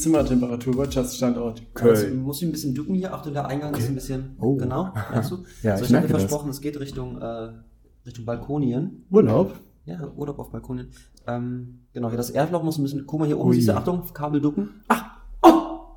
[0.00, 2.22] Zimmertemperatur, Wirtschaftsstandort Also, Köln.
[2.22, 3.12] muss ich ein bisschen ducken hier.
[3.14, 4.36] Achtung, der Eingang ist ein bisschen.
[4.40, 4.56] Oh.
[4.56, 5.44] Genau, merkst du?
[5.62, 6.22] Ja, so, ich ich habe das.
[6.22, 7.50] versprochen, es geht Richtung, äh,
[8.06, 9.04] Richtung Balkonien.
[9.10, 9.54] Urlaub?
[9.84, 10.88] Ja, Urlaub auf Balkonien.
[11.26, 13.04] Ähm, genau, hier das Erdloch muss ein bisschen.
[13.06, 13.54] Guck mal hier oben, Ui.
[13.56, 14.70] siehst du, Achtung, Kabel ducken.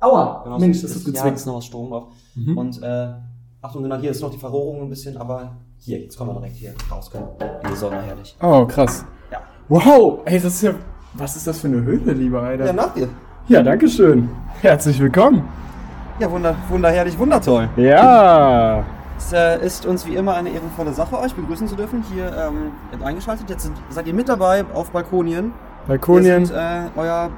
[0.00, 0.42] Aua!
[0.44, 1.36] Genau, Mensch, so- das ist Ja, gezwickt.
[1.36, 2.12] ist noch was Strom drauf.
[2.34, 2.58] Mhm.
[2.58, 3.14] Und äh,
[3.62, 6.56] Achtung, genau, hier ist noch die Verrohrung ein bisschen, aber hier, jetzt kommen wir direkt
[6.56, 7.26] hier raus können.
[7.62, 8.36] In die Sonne, herrlich.
[8.42, 9.04] Oh, krass.
[9.32, 9.38] Ja.
[9.68, 10.20] Wow!
[10.26, 10.74] Ey, das ist ja.
[11.14, 12.66] Was ist das für eine Höhle, lieber Alter?
[12.66, 13.08] Ja, nach dir.
[13.46, 14.30] Ja, danke schön.
[14.62, 15.46] Herzlich willkommen.
[16.18, 17.68] Ja, wunder, wunderherrlich, wundertoll.
[17.76, 18.82] Ja.
[19.18, 22.02] Es äh, ist uns wie immer eine ehrenvolle Sache, euch begrüßen zu dürfen.
[22.10, 23.50] Hier ähm, eingeschaltet.
[23.50, 25.52] Jetzt sind, seid ihr mit dabei auf Balkonien.
[25.86, 26.40] Balkonien.
[26.40, 27.28] Wir sind äh, euer,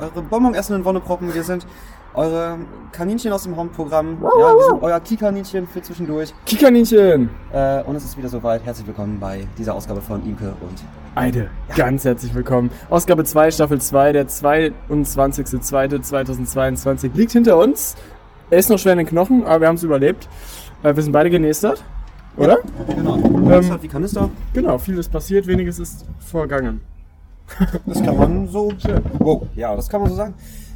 [0.00, 1.34] eure Bonbon essenden Wonneproppen.
[1.34, 1.66] Wir sind
[2.14, 2.58] eure
[2.92, 4.18] Kaninchen aus dem Hauptprogramm.
[4.22, 6.32] Ja, wir sind euer Kikaninchen für zwischendurch.
[6.46, 7.30] Kikaninchen.
[7.52, 8.64] Äh, und es ist wieder soweit.
[8.64, 10.82] Herzlich willkommen bei dieser Ausgabe von Imke und
[11.14, 11.48] Eide.
[11.76, 12.70] Ganz herzlich willkommen.
[12.88, 17.96] Ausgabe 2, Staffel 2, der 22.02.2022 liegt hinter uns.
[18.50, 20.28] Er ist noch schwer in den Knochen, aber wir haben es überlebt.
[20.82, 21.82] Äh, Wir sind beide genästert.
[22.36, 22.58] Oder?
[22.88, 23.16] Genau.
[23.16, 24.28] Ähm, wie Kanister.
[24.52, 26.80] Genau, vieles passiert, weniges ist vergangen.
[27.86, 28.72] Das kann man so.
[29.18, 29.42] Wow.
[29.56, 30.34] Ja, das kann man so sagen.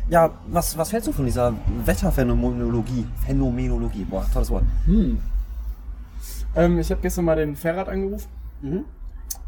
[0.08, 3.06] Ja, was, was hältst du von dieser Wetterphänomenologie?
[3.26, 4.64] Phänomenologie, boah, tolles Wort.
[4.86, 5.18] Hm.
[6.54, 8.28] Ähm, ich habe gestern mal den Ferrat angerufen
[8.62, 8.84] Mhm.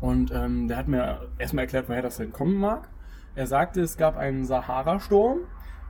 [0.00, 2.88] und ähm, der hat mir erstmal erklärt, woher das denn kommen mag.
[3.34, 5.38] Er sagte, es gab einen Sahara-Sturm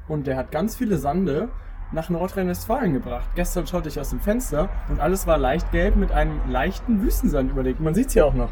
[0.09, 1.49] und der hat ganz viele Sande
[1.93, 3.29] nach Nordrhein-Westfalen gebracht.
[3.35, 7.51] Gestern schaute ich aus dem Fenster und alles war leicht gelb mit einem leichten Wüstensand
[7.51, 7.81] überlegt.
[7.81, 8.51] Man sieht es hier auch noch.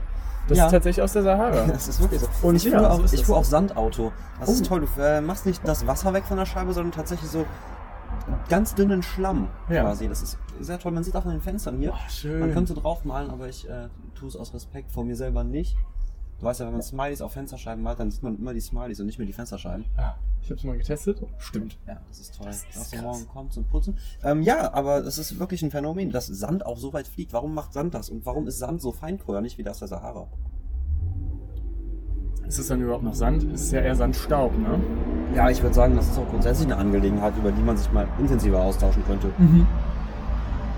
[0.48, 0.66] Das Ja.
[0.66, 1.64] ist tatsächlich aus der Sahara.
[1.66, 2.28] Das ist wirklich so.
[2.46, 4.12] Und ich ja, fuhr, so auch, ist ich fuhr auch Sandauto.
[4.40, 4.52] Das Oh.
[4.52, 4.86] ist toll.
[4.96, 7.46] Du äh, machst nicht das Wasser weg von der Scheibe, sondern tatsächlich so
[8.48, 9.82] ganz dünnen Schlamm Ja.
[9.82, 10.08] quasi.
[10.08, 10.92] Das ist sehr toll.
[10.92, 11.92] Man sieht auch an den Fenstern hier.
[11.94, 12.40] Oh, schön.
[12.40, 15.76] Man könnte draufmalen, aber ich äh, tue es aus Respekt vor mir selber nicht.
[16.38, 19.00] Du weißt ja, wenn man Smileys auf Fensterscheiben malt, dann sieht man immer die Smileys
[19.00, 19.84] und nicht mehr die Fensterscheiben.
[19.96, 21.22] Ah, ich habe es mal getestet.
[21.38, 21.78] Stimmt.
[21.86, 22.46] Ja, das ist toll.
[22.46, 23.96] Das ist morgen kommt zum Putzen.
[24.22, 27.32] Ähm, ja, aber es ist wirklich ein Phänomen, dass Sand auch so weit fliegt.
[27.32, 28.10] Warum macht Sand das?
[28.10, 30.26] Und warum ist Sand so feinkornig wie das der Sahara?
[32.46, 33.44] Ist es dann überhaupt noch Sand?
[33.54, 34.78] Es ist ja eher Sandstaub, ne?
[35.34, 38.06] Ja, ich würde sagen, das ist auch grundsätzlich eine Angelegenheit, über die man sich mal
[38.18, 39.30] intensiver austauschen könnte.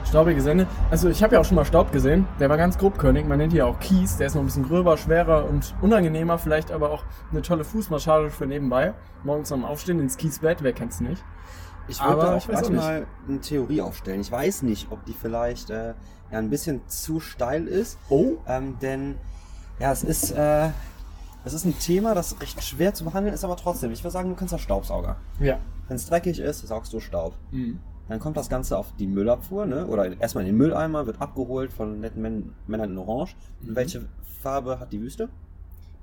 [0.08, 0.66] Staubige Sende.
[0.90, 2.26] Also ich habe ja auch schon mal Staub gesehen.
[2.38, 3.26] Der war ganz grobkörnig.
[3.26, 4.16] Man nennt ihn ja auch Kies.
[4.16, 6.38] Der ist noch ein bisschen gröber, schwerer und unangenehmer.
[6.38, 7.02] Vielleicht aber auch
[7.32, 8.94] eine tolle Fußmassage für nebenbei.
[9.24, 10.62] Morgens am Aufstehen ins Kiesbett.
[10.62, 11.22] Wer kennt's nicht?
[11.88, 14.20] Ich Aber würde auch ich weiß gleich auch mal eine Theorie aufstellen.
[14.20, 15.88] Ich weiß nicht, ob die vielleicht äh,
[16.30, 18.34] ja, ein bisschen zu steil ist, Oh.
[18.46, 19.16] ähm, denn
[19.78, 20.68] ja, es ist, äh,
[21.44, 23.92] es ist ein Thema, das recht schwer zu behandeln ist, aber trotzdem.
[23.92, 25.16] Ich würde sagen, du kannst ja Staubsauger.
[25.38, 25.58] Ja.
[25.88, 27.34] Wenn es dreckig ist, saugst du Staub.
[27.50, 27.78] Mhm.
[28.08, 29.86] Dann kommt das Ganze auf die Müllabfuhr, ne?
[29.86, 33.34] oder erstmal in den Mülleimer, wird abgeholt von netten Män Männern in Orange.
[33.62, 33.76] Und Mhm.
[33.76, 34.04] welche
[34.40, 35.28] Farbe hat die Wüste?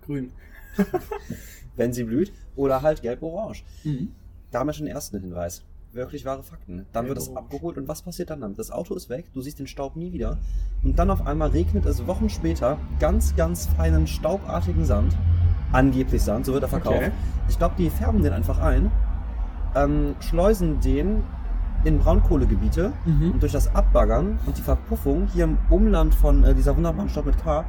[0.06, 0.32] Grün.
[1.76, 2.32] Wenn sie blüht.
[2.56, 3.64] Oder halt gelb-orange.
[3.84, 4.12] Mhm.
[4.52, 5.64] Da haben wir schon den ersten Hinweis.
[5.94, 6.86] Wirklich wahre Fakten.
[6.92, 8.58] Dann wird es abgeholt und was passiert dann damit?
[8.58, 10.40] Das Auto ist weg, du siehst den Staub nie wieder.
[10.84, 15.16] Und dann auf einmal regnet es Wochen später ganz, ganz feinen, staubartigen Sand.
[15.72, 16.98] Angeblich Sand, so wird er verkauft.
[16.98, 17.12] Okay.
[17.48, 18.92] Ich glaube, die färben den einfach ein,
[19.76, 21.24] ähm, schleusen den
[21.84, 23.32] in Braunkohlegebiete Mhm.
[23.32, 27.26] und durch das Abbaggern und die Verpuffung hier im Umland von äh, dieser wunderbaren Stadt
[27.26, 27.64] mit K,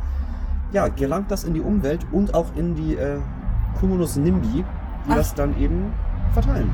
[0.73, 3.19] ja, gelangt das in die Umwelt und auch in die äh,
[3.81, 4.65] Cumulus Nimbi, die
[5.11, 5.17] Ach.
[5.17, 5.93] das dann eben
[6.33, 6.71] verteilen.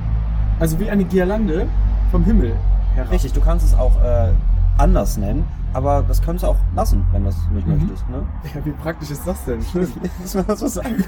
[0.58, 1.66] Also wie eine Girlande
[2.10, 2.54] vom Himmel
[2.94, 3.10] herab.
[3.12, 4.32] Richtig, du kannst es auch äh,
[4.78, 7.78] anders nennen, aber das kannst du auch lassen, wenn du das nicht Mhm.
[7.78, 8.08] möchtest.
[8.10, 8.22] Ne?
[8.54, 9.60] Ja, wie praktisch ist das denn?
[10.46, 11.04] Das so sagen?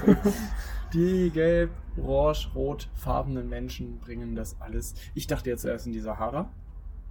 [0.93, 1.71] Die gelb,
[2.01, 4.95] orange, rot farbenen Menschen bringen das alles.
[5.13, 6.49] Ich dachte jetzt zuerst in die Sahara,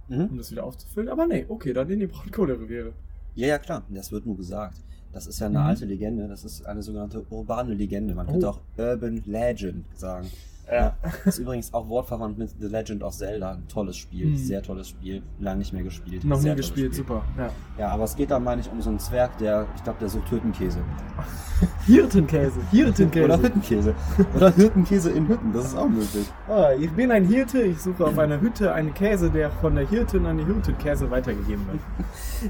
[0.09, 0.37] um mhm.
[0.37, 1.09] das wieder aufzufüllen.
[1.09, 2.93] Aber nee, okay, dann in die Braunkohlereviere.
[3.35, 4.77] Ja, ja, klar, das wird nur gesagt.
[5.11, 5.65] Das ist ja eine Mhm.
[5.65, 8.15] alte Legende, das ist eine sogenannte urbane Legende.
[8.15, 8.49] Man könnte Oh.
[8.51, 10.27] auch Urban Legend sagen.
[10.71, 10.95] Ja.
[11.25, 13.51] Ist übrigens auch wortverwandt mit The Legend of Zelda.
[13.53, 14.37] Ein tolles Spiel, Mhm.
[14.37, 15.21] sehr tolles Spiel.
[15.39, 16.23] Lange nicht mehr gespielt.
[16.23, 17.05] Noch nie gespielt, Spiel.
[17.05, 17.23] super.
[17.37, 17.49] Ja.
[17.77, 20.09] Ja, aber es geht da, meine ich, um so einen Zwerg, der, ich glaube, der
[20.09, 20.79] sucht Hüttenkäse.
[21.85, 23.25] Hirtenkäse, Hirtenkäse.
[23.25, 23.95] Oder Hüttenkäse.
[24.35, 26.27] Oder Hüttenkäse in Hütten, das ist auch möglich.
[26.47, 29.87] Ah, ich bin ein Hirte, ich suche auf einer Hütte einen Käse, der von der
[29.87, 31.79] Hirtin an die Hirtenkäse weitergegeben wird.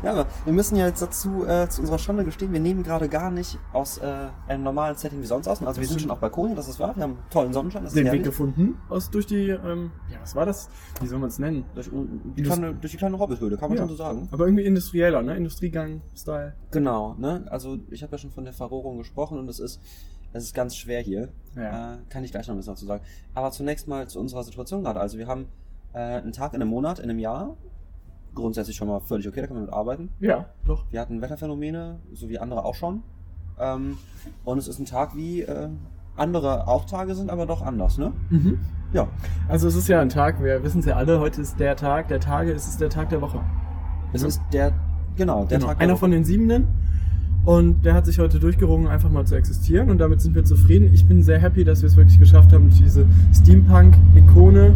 [0.04, 3.08] Ja, aber wir müssen ja jetzt dazu äh, zu unserer Schande gestehen, wir nehmen gerade
[3.08, 4.12] gar nicht aus äh,
[4.48, 5.62] einem normalen Setting wie sonst aus.
[5.64, 8.03] Also wir sind schon auf Balkonien, das ist wahr, wir haben tollen Sonnenschein, das ist
[8.06, 10.70] Den Weg gefunden aus durch die, ähm, ja, was war das?
[11.02, 11.66] Wie soll man es nennen?
[11.76, 11.90] Durch,
[12.38, 13.84] die kleine, durch die kleine Hobbithöhle, kann man Ja.
[13.84, 14.28] schon so sagen.
[14.32, 15.36] Aber irgendwie industrieller, ne?
[15.38, 16.54] Industriegang-Style.
[16.72, 17.46] Genau, ne?
[17.50, 19.82] Also ich habe ja schon von der Verrohrung gesprochen und es ist,
[20.34, 21.30] es ist ganz schwer hier.
[21.56, 21.96] Ja.
[21.96, 23.04] Äh, kann ich gleich noch ein bisschen dazu sagen.
[23.34, 25.00] Aber zunächst mal zu unserer Situation gerade.
[25.00, 25.48] Also wir haben
[25.94, 27.56] äh, einen Tag in einem Monat, in einem Jahr.
[28.36, 30.10] Grundsätzlich schon mal völlig okay, da kann man mit arbeiten.
[30.20, 30.86] Ja, doch.
[30.92, 33.04] Wir hatten Wetterphänomene, so wie andere auch schon.
[33.60, 34.00] Ähm,
[34.44, 35.70] und es ist ein Tag wie, äh,
[36.16, 38.12] andere auch Tage sind, aber doch anders, ne?
[38.30, 38.60] Mhm.
[38.94, 39.08] Ja.
[39.48, 42.08] Also es ist ja ein Tag, wir wissen es ja alle, heute ist der Tag
[42.10, 43.40] der Tage, es ist der Tag der Woche.
[44.14, 44.72] Es ist der,
[45.16, 45.82] genau, der Genau, Tag.
[45.82, 46.68] einer von den Siebenen.
[47.46, 49.90] Und der hat sich heute durchgerungen, einfach mal zu existieren.
[49.90, 50.94] Und damit sind wir zufrieden.
[50.94, 54.74] Ich bin sehr happy, dass wir es wirklich geschafft haben, diese Steampunk-Ikone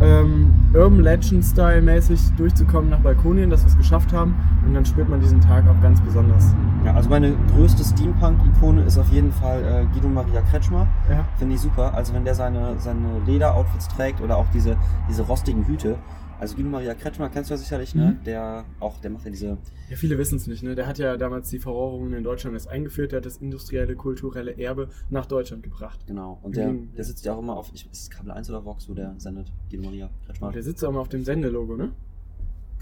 [0.00, 4.34] ähm, Urban Legend-Style mäßig durchzukommen nach Balkonien, dass wir es geschafft haben.
[4.66, 6.54] Und dann spürt man diesen Tag auch ganz besonders.
[6.84, 10.86] Ja, also meine größte Steampunk-Ikone ist auf jeden Fall äh, Guido Maria Kretschmer.
[11.10, 11.24] Ja.
[11.36, 11.94] Finde ich super.
[11.94, 14.76] Also wenn der seine, seine Lederoutfits trägt oder auch diese,
[15.08, 15.96] diese rostigen Hüte.
[16.42, 18.16] Also Guido Maria Kretschmer kennst du ja sicherlich, ne?
[18.18, 18.24] Mhm.
[18.24, 19.58] Der auch, der macht ja diese,
[19.88, 20.74] Ja, viele wissen es nicht, ne?
[20.74, 24.58] Der hat ja damals die Verrohrungen in Deutschland erst eingeführt, der hat das industrielle, kulturelle
[24.58, 26.00] Erbe nach Deutschland gebracht.
[26.08, 26.40] genau.
[26.42, 26.92] Und der, Mhm.
[26.96, 29.14] der sitzt ja auch immer auf, ich, ist es Kabel 1 oder Vox, wo der
[29.18, 29.52] sendet?
[29.70, 30.50] Guido Maria Kretschmer.
[30.50, 31.92] Der sitzt auch mal auf dem Sendelogo, ne?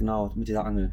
[0.01, 0.91] Genau, mit dieser Angel.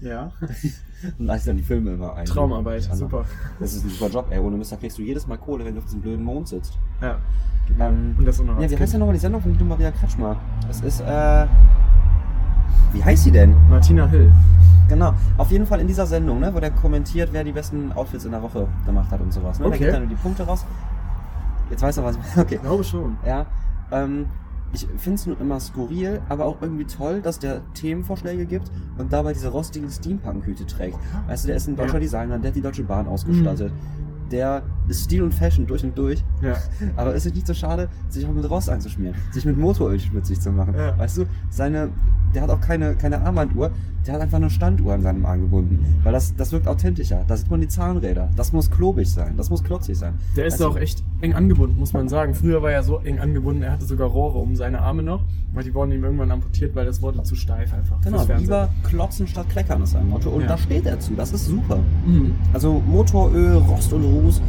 [0.00, 0.30] Ja.
[1.18, 2.24] Und da ist dann die Filme immer ein.
[2.26, 3.24] Traumarbeit, Also, super.
[3.58, 4.38] Das ist ein super Job, ey.
[4.38, 6.78] Ohne Mister kriegst du jedes Mal Kohle, wenn du auf diesem blöden Mond sitzt.
[7.02, 7.16] Ja.
[7.80, 8.80] Ähm, Und das auch noch ja, wie Kind.
[8.80, 10.36] heißt denn nochmal die Sendung von Guido Maria Kretschmer?
[10.68, 11.46] Das ist, äh.
[12.92, 13.56] Wie heißt sie denn?
[13.68, 14.32] Martina Hill.
[14.88, 15.12] Genau.
[15.38, 18.30] Auf jeden Fall in dieser Sendung, ne, wo der kommentiert, wer die besten Outfits in
[18.30, 19.58] der Woche gemacht hat und sowas.
[19.58, 19.66] Ne?
[19.66, 19.78] Okay.
[19.78, 20.64] Der gibt dann die Punkte raus.
[21.68, 22.32] Jetzt weißt du, was ich meine.
[22.46, 22.54] Okay.
[22.56, 23.16] Ich glaube schon.
[23.26, 23.46] Ja.
[23.90, 24.26] Ähm,
[24.72, 29.12] ich finde es nur immer skurril, aber auch irgendwie toll, dass der Themenvorschläge gibt und
[29.12, 30.96] dabei diese rostigen Steampunk-Hüte trägt.
[31.26, 32.00] Weißt du, der ist ein deutscher Ja.
[32.00, 33.72] Designer, der hat die Deutsche Bahn ausgestattet.
[34.30, 36.22] Der ist Stil und Fashion durch und durch.
[36.40, 36.54] Ja.
[36.96, 40.40] Aber ist es nicht so schade, sich auch mit Rost einzuschmieren, sich mit Motoröl schmutzig
[40.40, 40.74] zu machen?
[40.76, 40.96] Ja.
[40.96, 41.90] Weißt du, seine,
[42.32, 43.72] der hat auch keine, keine Armbanduhr,
[44.06, 45.84] der hat einfach eine Standuhr an seinem Arm gebunden.
[46.02, 47.24] Weil das, das wirkt authentischer.
[47.26, 48.28] Da sieht man die Zahnräder.
[48.36, 50.14] Das muss klobig sein, das muss klotzig sein.
[50.36, 52.34] Der ist du, auch echt eng angebunden, muss man sagen.
[52.34, 55.20] Früher war er so eng angebunden, er hatte sogar Rohre um seine Arme noch,
[55.52, 58.00] weil die wurden ihm irgendwann amputiert, weil das wurde zu steif einfach.
[58.00, 60.30] Genau, lieber klotzen statt kleckern ist sein Motto.
[60.30, 60.48] Und Ja.
[60.48, 61.78] da steht er zu, das ist super.
[62.06, 62.32] Mhm.
[62.54, 64.40] Also Motoröl, Rost und Ruß,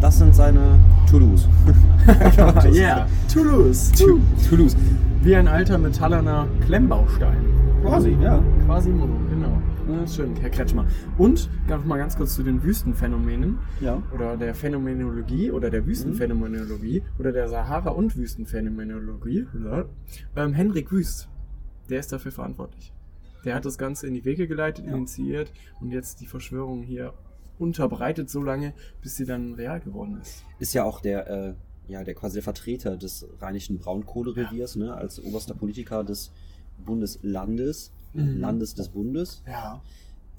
[0.00, 0.78] das sind seine
[1.10, 1.48] To-Dos.
[2.72, 3.92] yeah, Toulouse.
[3.92, 4.76] To- To-Dos.
[5.22, 7.36] Wie ein alter metallerner Klemmbaustein.
[7.86, 8.42] Quasi, ja.
[8.64, 9.62] Quasi, genau.
[9.88, 10.86] Ja, schön, Herr Kretschmer.
[11.18, 14.02] Und noch mal ganz kurz zu den Wüstenphänomenen Ja.
[14.12, 19.46] oder der Phänomenologie oder der Wüstenphänomenologie oder der Sahara- und Wüstenphänomenologie.
[20.34, 21.28] Ähm, Henrik Wüst,
[21.88, 22.92] der ist dafür verantwortlich.
[23.44, 24.96] Der hat das Ganze in die Wege geleitet, Ja.
[24.96, 27.12] initiiert und jetzt die Verschwörung hier
[27.60, 30.42] unterbreitet so lange, bis sie dann real geworden ist.
[30.58, 31.54] ist ja auch der, äh,
[31.86, 36.32] ja, der quasi der Vertreter des rheinischen Braunkohlereviers, ne, als oberster Politiker des
[36.84, 38.38] Bundeslandes, Mhm.
[38.40, 39.82] Landes des Bundes, Ja.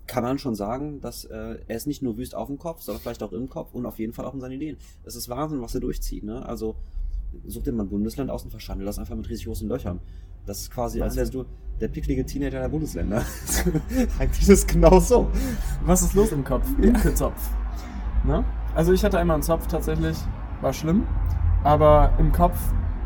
[0.07, 3.01] kann man schon sagen, dass äh, er ist nicht nur wüst auf dem Kopf, sondern
[3.01, 4.77] vielleicht auch im Kopf und auf jeden Fall auch in seinen Ideen.
[5.03, 6.43] Es ist Wahnsinn, was er durchzieht, ne?
[6.45, 6.75] Also
[7.45, 9.99] such dir mal ein Bundesland aus und verschandel das einfach mit riesig großen Löchern.
[10.45, 11.43] Das ist quasi, als wärst du
[11.81, 13.21] der picklige Teenager der Bundesländer.
[14.19, 15.29] Eigentlich ist es genau so.
[15.83, 16.65] Was ist los im Kopf?
[16.81, 17.49] Imke Zopf.
[18.25, 18.43] Ne?
[18.73, 20.17] Also ich hatte einmal einen Zopf tatsächlich,
[20.61, 21.03] war schlimm,
[21.63, 22.57] aber im Kopf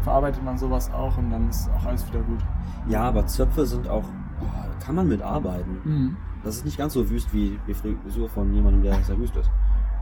[0.04, 2.40] verarbeitet man sowas auch und dann ist auch alles wieder gut.
[2.88, 4.04] Ja, aber Zöpfe sind auch,
[4.42, 5.78] oh, kann man mitarbeiten.
[5.84, 6.18] Mhm.
[6.44, 9.50] Das ist nicht ganz so wüst wie die Frisur von jemandem, der sehr wüst ist.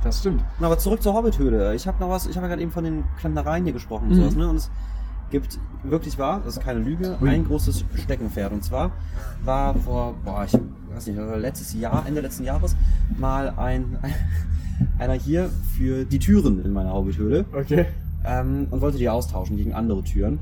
[0.04, 0.44] Das stimmt.
[0.60, 1.76] Na, aber zurück zur Hobbithöhle.
[1.76, 4.16] Ich habe noch was, ich habe ja gerade eben von den Klemmereien hier gesprochen und
[4.16, 4.22] Mhm.
[4.22, 4.50] sowas, ne?
[4.50, 4.72] Und es
[5.30, 7.30] gibt wirklich wahr, das ist keine Lüge, Ui.
[7.30, 8.54] ein großes Steckenpferd.
[8.54, 8.92] Und zwar
[9.44, 10.54] war vor, boah, ich
[10.94, 12.76] weiß nicht, also letztes Jahr, Ende letzten Jahres,
[13.18, 13.98] mal ein,
[14.98, 17.88] einer hier für die Türen in meiner Hobbithöhle Okay.
[18.26, 20.40] Ähm, und wollte die austauschen gegen andere Türen.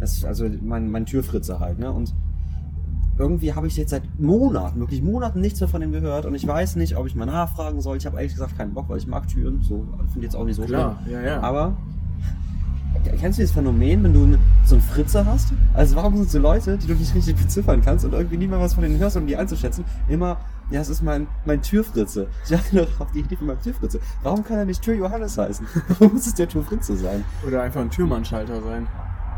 [0.00, 1.92] Das ist also mein, mein Türfritze halt, ne?
[1.92, 2.12] Und
[3.18, 6.46] irgendwie habe ich jetzt seit Monaten, wirklich Monaten nichts mehr von dem gehört und ich
[6.46, 7.96] weiß nicht, ob ich mal nachfragen soll.
[7.96, 10.56] Ich habe ehrlich gesagt keinen Bock, weil ich mag Türen, so finde jetzt auch nicht
[10.56, 11.40] so Klar, ja, ja.
[11.40, 11.76] Aber
[13.04, 15.52] kennst du dieses Phänomen, wenn du so einen Fritze hast?
[15.74, 18.60] Also warum sind so Leute, die du nicht richtig beziffern kannst und irgendwie nie mal
[18.60, 20.38] was von denen hörst, um die einzuschätzen, immer,
[20.72, 22.28] ja, es ist mein, mein Türfritze.
[22.46, 24.00] Ich hatte noch auf die Idee von meinem Türfritze.
[24.22, 25.66] Warum kann er nicht Tür Johannes heißen?
[25.88, 27.24] Warum muss es der Türfritze sein?
[27.46, 28.86] Oder einfach ein Türmannschalter sein.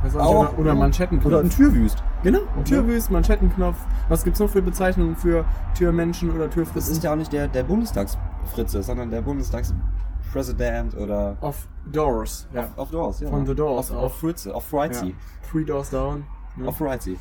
[0.02, 0.50] Was Auch.
[0.52, 1.26] Oder, oder Manschettenknopf.
[1.32, 2.02] Oder ein Türwüst.
[2.22, 3.76] Genau, ein Türwüst, Manschettenknopf.
[4.10, 5.44] Was gibt's noch für Bezeichnungen für
[5.76, 6.92] Türmenschen oder Das Türfritzen?
[6.92, 12.46] ist ja auch nicht der, der Bundestagsfritze, sondern der Bundestagspräsident oder Off Doors.
[12.52, 12.64] Ja.
[12.64, 13.30] auf, auf Doors, ja.
[13.30, 15.06] Von The Doors, auf- auf Fritze, auf Fritzy.
[15.08, 15.14] ja.
[15.50, 16.24] Three Doors Down.
[16.56, 16.68] Ne?
[16.68, 17.16] Auf Fritzy.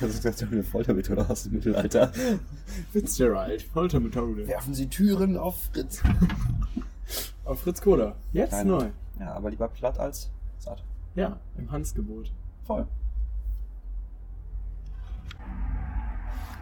[0.00, 2.12] Das ist jetzt eine Foltermethode aus dem Mittelalter.
[2.92, 3.62] Fitzgerald.
[3.62, 4.46] Foltermethode.
[4.46, 6.02] Werfen Sie Türen auf Fritz.
[7.44, 8.14] Auf Fritz Kohler.
[8.32, 8.70] Jetzt Keine.
[8.70, 8.86] neu.
[9.18, 10.82] Ja, aber lieber platt als satt.
[11.16, 12.32] Ja, im Hansgebot.
[12.64, 12.86] Voll.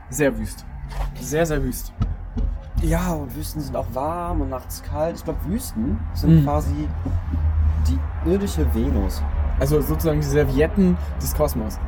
[0.09, 0.65] Sehr wüst.
[1.21, 1.93] Sehr, sehr wüst.
[2.83, 5.17] Ja, und Wüsten sind auch warm und nachts kalt.
[5.17, 6.45] Ich glaube, Wüsten sind Mhm.
[6.45, 6.89] quasi
[7.87, 9.23] die irdische Venus.
[9.61, 11.79] Also sozusagen die Servietten des Kosmos.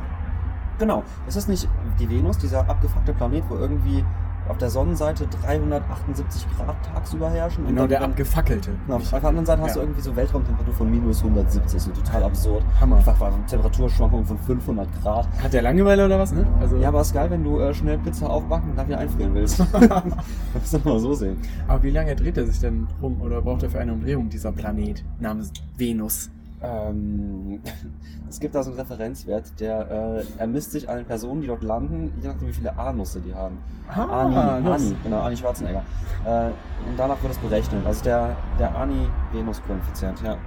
[0.79, 1.03] Genau.
[1.27, 1.67] Ist das nicht
[1.99, 4.03] die Venus, dieser abgefuckte Planet, wo irgendwie
[4.49, 7.65] auf der Sonnenseite 378 Grad tagsüber herrschen.
[7.65, 8.71] Genau, der abgefackelte.
[8.85, 9.75] Genau, auf der anderen Seite hast Ja.
[9.75, 12.61] du irgendwie so Weltraumtemperatur von minus 170, so total absurd.
[12.81, 12.97] Hammer.
[12.97, 15.29] Einfach war eine Temperaturschwankung von 500 Grad.
[15.41, 16.45] Hat der Langeweile oder was, ne?
[16.59, 19.33] Also, Ja, aber ist geil, wenn du äh, schnell Pizza aufbacken und dann wieder einfrieren
[19.33, 19.59] willst.
[19.71, 21.37] das muss man mal so sehen.
[21.69, 24.51] aber wie lange dreht er sich denn rum oder braucht er für eine Umdrehung dieser
[24.51, 26.29] Planet namens Venus?
[26.63, 27.61] Ähm,
[28.29, 31.63] es gibt da so einen Referenzwert, der äh, ermisst sich an den Personen, die dort
[31.63, 33.57] landen, je nachdem wie viele A-Nusse die haben.
[33.89, 34.67] Ah, Ani.
[34.69, 35.83] Ani, genau, Ani Schwarzenegger.
[36.25, 37.85] Äh, und danach wird es berechnet.
[37.85, 40.37] Also der, der Ani-Venus-Koeffizient, ja.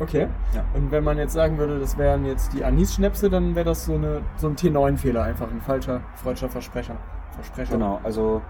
[0.00, 0.26] Okay.
[0.54, 0.64] Ja.
[0.74, 3.94] Und wenn man jetzt sagen würde, das wären jetzt die Anis-Schnäpse, dann wäre das so,
[3.94, 6.96] eine, so ein T9-Fehler, einfach ein falscher freudscher Versprecher.
[7.30, 7.72] Versprecher.
[7.72, 8.42] Genau, also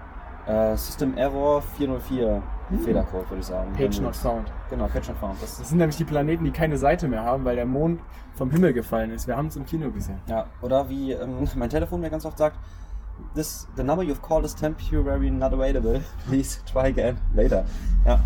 [0.47, 2.79] äh, System Error 404 Hm.
[2.79, 3.73] Fehlercode, würde ich sagen.
[3.73, 4.49] Page not found.
[4.69, 5.41] Genau, Page not found.
[5.41, 7.99] Das Das sind nämlich die Planeten, die keine Seite mehr haben, weil der Mond
[8.35, 9.27] vom Himmel gefallen ist.
[9.27, 10.19] Wir haben es im Kino gesehen.
[10.27, 12.57] ja, oder wie ähm, mein Telefon mir ganz oft sagt,
[13.35, 15.99] This, the number you've called is temporary not available.
[16.27, 17.63] Please try again later.
[18.07, 18.19] Ja,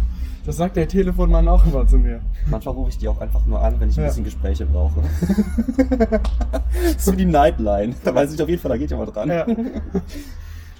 [0.45, 2.21] Das sagt der Telefonmann auch immer zu mir.
[2.45, 4.07] manchmal rufe ich die auch einfach nur an, wenn ich ein Ja.
[4.07, 5.01] bisschen Gespräche brauche.
[6.97, 7.95] so wie die Nightline.
[8.05, 9.29] Da weiß ich auf jeden Fall, da geht jemand dran.
[9.29, 9.45] Ja.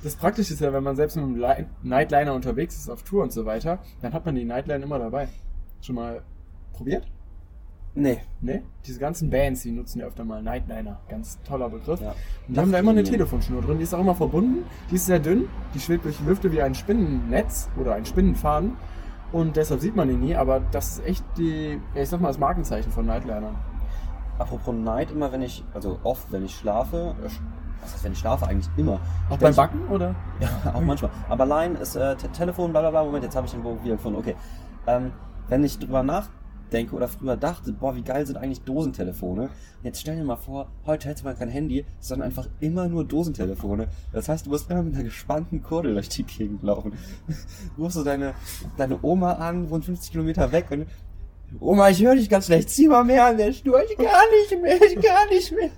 [0.03, 3.23] Das Praktische ist ja, wenn man selbst mit einem Li- Nightliner unterwegs ist, auf Tour
[3.23, 5.27] und so weiter, dann hat man die Nightline immer dabei.
[5.81, 6.21] Schon mal
[6.73, 7.07] probiert?
[7.95, 8.19] Nee.
[8.41, 8.61] Ne?
[8.85, 10.99] Diese ganzen Bands, die nutzen ja öfter mal Nightliner.
[11.09, 11.99] Ganz toller Begriff.
[11.99, 12.11] Ja.
[12.47, 13.03] Und die haben da immer eine.
[13.03, 13.77] Telefonschnur drin.
[13.79, 14.65] Die ist auch immer verbunden.
[14.91, 15.49] Die ist sehr dünn.
[15.73, 18.73] Die schwebt durch die Lüfte wie ein Spinnennetz oder ein Spinnenfaden.
[19.31, 20.35] Und deshalb sieht man ihn nie.
[20.35, 23.55] Aber das ist echt die, ich sag mal, das Markenzeichen von Nightlinern.
[24.37, 27.39] Apropos Night, immer wenn ich, also oft, wenn ich schlafe, sch-
[27.81, 28.99] was heißt, wenn ich schlafe, eigentlich immer.
[29.29, 30.15] Auch beim Backen, oder?
[30.39, 31.11] Ja, auch manchmal.
[31.29, 33.03] Aber Line ist äh, Te Telefon, bla bla bla.
[33.03, 34.19] Moment, jetzt habe ich den Bogen wieder gefunden.
[34.19, 34.35] Okay.
[34.85, 35.11] Ähm,
[35.49, 39.49] wenn ich drüber nachdenke oder früher dachte, boah, wie geil sind eigentlich Dosentelefone.
[39.83, 43.05] Jetzt stell dir mal vor, heute hättest du mal kein Handy, sondern einfach immer nur
[43.05, 43.87] Dosentelefone.
[44.11, 46.93] Das heißt, du musst immer mit einer gespannten Kurdel durch die Gegend laufen.
[47.75, 48.33] Du rufst so deine,
[48.75, 50.87] deine Oma an, wohnt 50 Kilometer weg und
[51.59, 54.61] Oma, ich höre dich ganz schlecht, zieh mal mehr an der Schnur, ich kann nicht
[54.61, 55.69] mehr, ich kann nicht mehr.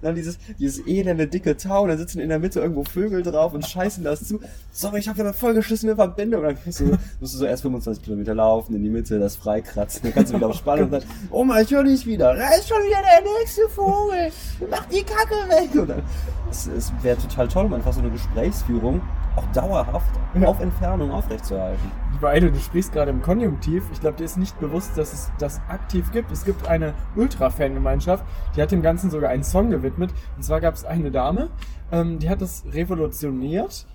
[0.00, 3.64] Dann dieses, dieses elende dicke Tau, da sitzen in der Mitte irgendwo Vögel drauf und
[3.64, 4.40] scheißen das zu.
[4.72, 6.42] Sorry, ich habe ja eine vollgeschissene Verbindung.
[6.42, 10.02] Dann musst du, musst du so erst 25 Kilometer laufen, in die Mitte, das freikratzen,
[10.02, 12.68] dann kannst du wieder auf Spannung und dann, Oma, ich höre dich wieder, da ist
[12.68, 14.32] schon wieder der nächste Vogel,
[14.68, 15.80] mach die Kacke weg.
[15.80, 16.02] Und dann,
[16.50, 19.00] es, es wäre total toll, um einfach so eine Gesprächsführung
[19.36, 20.46] auch dauerhaft Ja.
[20.46, 21.90] auf Entfernung aufrechtzuerhalten.
[22.12, 23.84] Lieber Eide, du sprichst gerade im Konjunktiv.
[23.92, 26.30] Ich glaube, dir ist nicht bewusst, dass es das aktiv gibt.
[26.30, 28.24] Es gibt eine Ultra-Fan-Gemeinschaft,
[28.56, 30.12] die hat dem Ganzen sogar einen Song gewidmet.
[30.36, 31.48] Und zwar gab es eine Dame,
[31.90, 33.86] ähm, die hat das revolutioniert.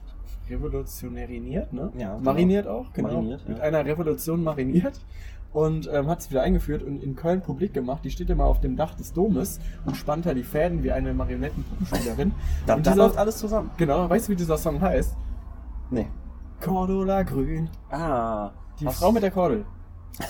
[0.49, 1.91] Revolutionäriniert, ne?
[1.97, 2.19] Ja, genau.
[2.23, 3.09] Mariniert auch, genau.
[3.09, 3.63] Mariniert, Mit ja.
[3.63, 4.99] einer Revolution mariniert.
[5.53, 8.03] Und ähm, hat es wieder eingeführt und in Köln publik gemacht.
[8.03, 11.13] Die steht immer auf dem Dach des Domes und spannt da die Fäden wie eine
[11.13, 12.33] Marionettenpuppenspielerin.
[12.65, 13.71] Da, und da dieser- läuft alles zusammen.
[13.77, 15.15] Genau, weißt du, wie dieser Song heißt?
[15.89, 16.07] Nee.
[16.61, 17.69] Cordula Grün.
[17.89, 18.51] Ah.
[18.79, 19.65] Die hast- Frau mit der Kordel.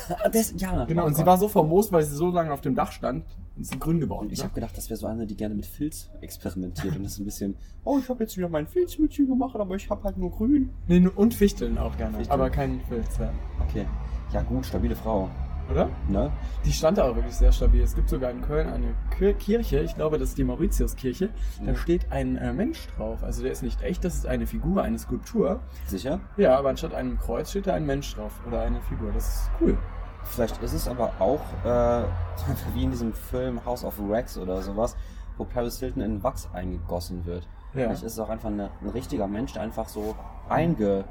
[0.10, 2.76] Ah, das, ja, Genau, und sie war so famos, weil sie so lange auf dem
[2.76, 3.24] Dach stand
[3.56, 4.28] und sie grün gebaut.
[4.32, 4.44] Ich ne?
[4.46, 7.26] habe gedacht, das wäre so eine, die gerne mit Filz experimentiert und das ist ein
[7.26, 10.72] bisschen, oh, ich habe jetzt wieder mein Filzmütchen gemacht, aber ich habe halt nur grün.
[10.88, 12.34] Nee, und Fichteln auch gerne, Fichteln.
[12.34, 13.32] aber kein Filz, ja.
[13.68, 13.86] Okay.
[14.34, 15.30] Ja gut, stabile Frau.
[15.70, 15.90] Oder?
[16.08, 16.32] Ne?
[16.66, 17.82] Die stand da auch wirklich sehr stabil.
[17.82, 21.30] Es gibt sogar in Köln eine Kir Kirche, ich glaube, das ist die Mauritiuskirche.
[21.66, 21.76] Da Mhm.
[21.76, 23.24] steht ein äh, Mensch drauf.
[23.24, 25.60] Also der ist nicht echt, das ist eine Figur, eine Skulptur.
[25.86, 26.20] Sicher?
[26.38, 29.12] Ja, aber anstatt einem Kreuz steht da ein Mensch drauf oder eine Figur.
[29.12, 29.78] Das ist cool.
[30.24, 32.04] Vielleicht ist es aber auch äh,
[32.74, 34.96] wie in diesem Film House of Rex oder sowas,
[35.38, 37.48] wo Paris Hilton in Wachs eingegossen wird.
[37.74, 37.84] Ja.
[37.84, 40.16] Vielleicht ist es auch einfach eine, ein richtiger Mensch, der einfach so
[40.50, 41.04] einge,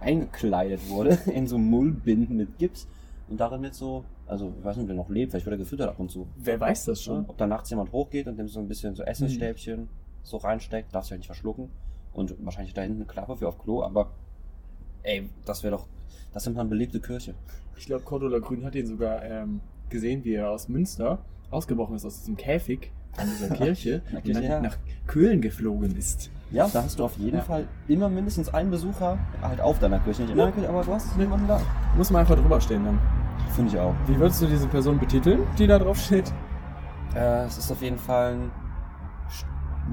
[0.00, 2.88] eingekleidet wurde in so Mullbinden mit Gips
[3.30, 5.58] und darin mit so, also ich weiß nicht, ob der noch lebt, vielleicht wird er
[5.58, 6.26] gefüttert ab und zu.
[6.36, 7.24] Wer weiß das schon?
[7.28, 9.08] Ob da nachts jemand hochgeht und dem so ein bisschen so Mhm.
[9.08, 9.88] Essensstäbchen
[10.22, 11.68] so reinsteckt, darfst du ja nicht verschlucken.
[12.12, 14.10] Und wahrscheinlich da hinten eine Klappe für auf Klo, aber
[15.02, 15.86] ey, das wäre doch,
[16.32, 17.34] das ist immer eine belebte Kirche.
[17.76, 21.18] Ich glaube, Cordula Grün hat ihn sogar ähm, gesehen, wie er aus Münster
[21.50, 24.60] ausgebrochen ist, aus diesem Käfig an dieser Kirche und dann ja.
[24.60, 26.30] nach Köhlen geflogen ist.
[26.50, 27.42] Ja, da hast du auf jeden Ja.
[27.42, 30.22] Fall immer mindestens einen Besucher halt auf deiner Kirche.
[30.22, 31.60] Nicht in deiner Kirche, aber du hast jemanden da.
[31.96, 32.98] Muss man einfach drüber stehen dann.
[33.54, 33.94] Finde ich auch.
[34.06, 36.32] Wie würdest du diese Person betiteln, die da drauf steht?
[37.14, 38.50] Äh, es ist auf jeden Fall ein,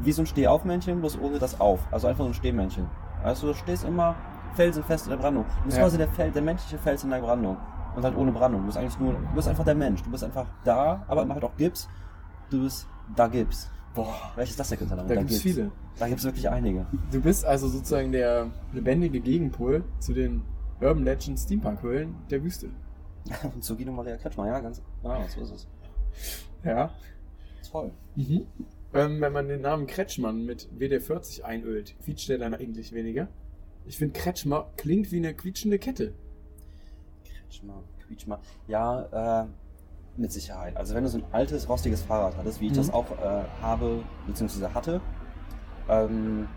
[0.03, 1.79] wie so ein Stehaufmännchen, bloß ohne das Auf.
[1.91, 2.85] Also einfach so ein Stehmännchen.
[3.23, 4.15] Also du stehst immer
[4.53, 5.45] felsenfest in der Brandung.
[5.59, 5.83] Du bist Ja.
[5.83, 7.57] quasi der, Fel der menschliche Fels in der Brandung.
[7.95, 8.61] Und halt ohne Brandung.
[8.61, 10.03] Du bist eigentlich nur, du bist einfach der Mensch.
[10.03, 11.87] Du bist einfach da, aber halt auch Gips.
[12.49, 13.71] Du bist da Gips.
[13.93, 15.07] Boah, Welches ist das der Künstlername?
[15.07, 15.71] da gibt's viele.
[15.97, 16.85] Da gibt's wirklich einige.
[17.11, 20.43] Du bist also sozusagen der lebendige Gegenpol zu den
[20.81, 22.67] Urban Legend Steampunk-Höhlen der Wüste.
[23.53, 25.67] Und zu Guido Maria Kretschmer, ja, ganz genau, so ist es.
[26.63, 26.91] Ja.
[27.71, 27.91] Toll.
[28.15, 28.45] Mhm.
[28.93, 33.27] Ähm, wenn man den Namen Kretschmann mit WD-40 einölt, quietscht der dann eigentlich weniger?
[33.85, 36.13] Ich finde, Kretschmer klingt wie eine quietschende Kette.
[37.23, 38.39] Kretschmer, Quietschmer.
[38.67, 39.47] Ja, äh,
[40.17, 40.77] mit Sicherheit.
[40.77, 42.77] Also wenn du so ein altes, rostiges Fahrrad hattest, wie ich Mhm.
[42.77, 45.01] das auch äh, habe, beziehungsweise hatte,
[45.89, 46.47] ähm,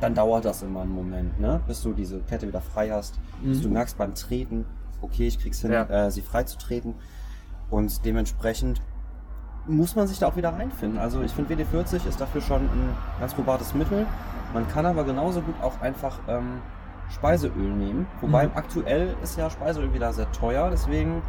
[0.00, 1.60] dann dauert das immer einen Moment, ne?
[1.66, 3.62] bis du diese Kette wieder frei hast, bis Mhm.
[3.62, 4.66] du merkst beim Treten,
[5.02, 5.82] okay, ich krieg's hin, Ja.
[5.84, 6.94] äh, sie frei zu treten.
[7.70, 8.80] Und dementsprechend
[9.66, 10.98] muss man sich da auch wieder reinfinden.
[10.98, 14.06] Also ich finde WD-40 ist dafür schon ein ganz probates Mittel.
[14.54, 16.60] Man kann aber genauso gut auch einfach ähm,
[17.10, 18.06] Speiseöl nehmen.
[18.22, 18.52] Wobei Mhm.
[18.54, 21.20] aktuell ist ja Speiseöl wieder sehr teuer, deswegen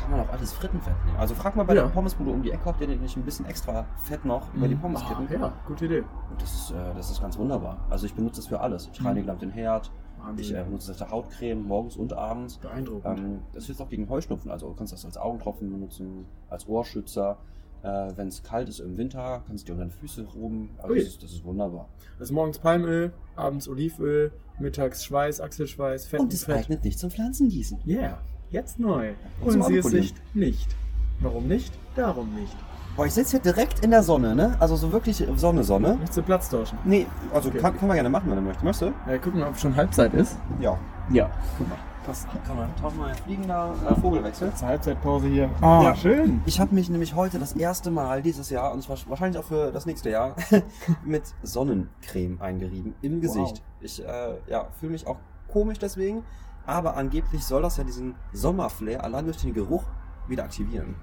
[0.00, 1.16] kann man auch alles Frittenfett nehmen.
[1.18, 1.82] Also frag mal bei Ja.
[1.82, 4.74] der Pommesbude um die Ecke, ob der nicht ein bisschen extra Fett noch über die
[4.76, 5.40] Pommes Ah, kippen.
[5.40, 6.00] Ja, gute Idee.
[6.30, 7.78] Und Das ist, äh, das ist ganz wunderbar.
[7.90, 8.88] Also ich benutze das für alles.
[8.92, 9.06] Ich Mhm.
[9.06, 9.90] reinige damit den Herd.
[10.36, 12.58] Ich äh, benutze das Hautcreme morgens und abends.
[12.58, 13.18] Beeindruckend.
[13.18, 14.50] Ähm, das hilft auch gegen Heuschnupfen.
[14.50, 17.38] Also du kannst das als Augentropfen benutzen, als Ohrschützer.
[17.82, 20.70] Äh, Wenn es kalt ist im Winter, kannst du dir unter den Füße rum.
[20.78, 21.88] Also das, ist, das ist wunderbar.
[22.18, 26.56] Also morgens Palmöl, abends Olivöl, mittags Schweiß, Achselschweiß, Fett Und es Fett.
[26.56, 27.78] eignet nicht zum Pflanzengießen.
[27.86, 28.18] Yeah,
[28.50, 29.14] jetzt neu.
[29.40, 30.76] Und Und sie es nicht, nicht.
[31.20, 31.72] Warum nicht?
[31.96, 32.54] Darum nicht.
[32.96, 34.56] Boah, ich sitze hier direkt in der Sonne, ne?
[34.60, 35.94] Also so wirklich Sonne, Sonne.
[35.94, 36.78] Möchtest du Platz tauschen?
[36.84, 37.58] Nee, also Okay.
[37.58, 38.64] kann, kann man gerne machen, wenn du möchtest.
[38.64, 39.10] Möchtest du?
[39.10, 40.36] Ja, gucken, ob schon Halbzeit ist.
[40.60, 40.76] Ja.
[41.10, 41.76] Ja, guck mal.
[42.04, 42.26] Passt.
[42.46, 44.52] Kann man tausendmal fliegender äh, Vogelwechsel.
[44.54, 45.50] Zur Halbzeitpause hier.
[45.60, 45.94] Ah, Ja.
[45.94, 46.40] schön.
[46.46, 49.70] Ich habe mich nämlich heute das erste Mal dieses Jahr und zwar wahrscheinlich auch für
[49.70, 50.34] das nächste Jahr
[51.04, 53.62] mit Sonnencreme eingerieben im Gesicht.
[53.80, 55.16] Ich äh, ja, fühle mich auch
[55.52, 56.24] komisch deswegen,
[56.66, 59.84] aber angeblich soll das ja diesen Sommerflair allein durch den Geruch
[60.26, 60.96] wieder aktivieren.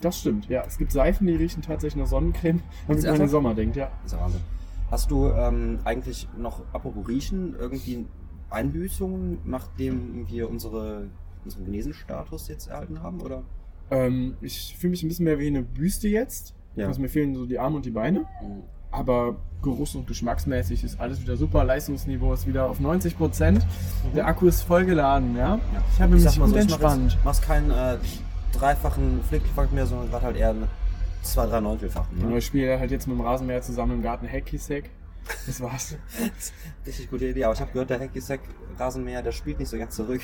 [0.00, 0.62] Das stimmt, ja.
[0.66, 3.28] Es gibt Seifen, die riechen tatsächlich nach Sonnencreme, damit Ist man an den?
[3.28, 3.90] Sommer denkt, ja.
[4.02, 4.40] Das ist ja Wahnsinn.
[4.90, 8.04] Hast du ähm, eigentlich noch, apropos Riechen, irgendwie
[8.50, 11.08] Einbüßungen, nachdem wir unsere,
[11.44, 13.20] unseren Genesenstatus jetzt erhalten haben?
[13.20, 13.42] Oder?
[13.90, 16.54] Ähm, ich fühle mich ein bisschen mehr wie eine Büste jetzt.
[16.76, 16.86] Ja.
[16.88, 18.20] Also mir fehlen so die Arme und die Beine.
[18.20, 18.62] Mhm.
[18.90, 21.64] Aber geruchs- und geschmacksmäßig ist alles wieder super.
[21.64, 23.66] Leistungsniveau ist wieder auf 90 Prozent.
[24.14, 25.58] Der Akku ist voll geladen, ja.
[25.92, 27.18] Ich habe Ich mich mal gut so, ich entspannt.
[27.24, 27.96] machst keinen äh,
[28.58, 30.68] dreifachen Flickflack mehr, sondern gerade halt eher einen
[31.22, 32.16] zwei, drei Neuntelfachen.
[32.18, 32.38] Genau, Ne?
[32.38, 34.84] ich spiele halt jetzt mit dem Rasenmäher zusammen im Garten Hacky Sack.
[35.46, 35.96] Das war's.
[36.86, 38.40] Richtig gute Idee, aber ich habe gehört, der Hacky-Sack
[38.78, 40.20] Rasenmäher, der spielt nicht so ganz zurück.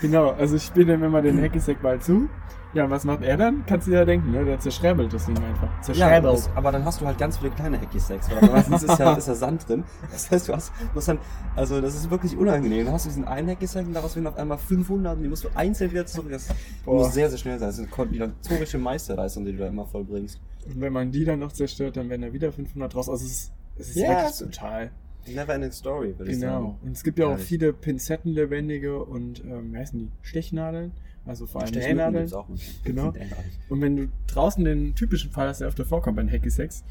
[0.00, 2.28] genau, also ich spiele dem immer den Hacky Sack Ball zu.
[2.74, 3.64] Ja, und was macht er dann?
[3.66, 4.44] Kannst du dir ja denken, ne?
[4.44, 5.68] Der zerschräbelt das Ding einfach.
[5.80, 6.34] Zerschräbelt.
[6.34, 9.26] das, aber dann hast du halt ganz viele kleine Hacky-Sacks, weil meistens ist ja, ist
[9.26, 9.84] ja Sand drin.
[10.12, 11.18] Das heißt, du hast, musst dann,
[11.56, 12.84] also das ist wirklich unangenehm.
[12.84, 15.44] Dann hast du diesen einen Hacky-Sack und daraus werden auf einmal 500 und die musst
[15.44, 16.30] du einzeln wieder zurück.
[16.30, 16.48] Das
[16.84, 17.04] Boah.
[17.04, 17.68] muss sehr, sehr schnell sein.
[17.68, 20.38] Das ist eine koordinatorische Meisterleistung, die du da immer vollbringst.
[20.66, 23.08] Und wenn man die dann noch zerstört, dann werden da wieder 500 draus.
[23.08, 24.90] Also es ist, es ist Ja, wirklich total.
[25.26, 26.64] Never ending story, würde ich sagen.
[26.64, 26.78] Genau.
[26.82, 30.10] Und es gibt ja auch viele Pinzettenlebendige und, ähm, wie heißen die?
[30.22, 30.92] Stechnadeln.
[31.26, 32.74] Also vor allem auch manchmal.
[32.84, 33.12] Genau.
[33.68, 36.84] Und wenn du draußen den typischen Fall hast, der öfter vorkommt bei Hacky Sex,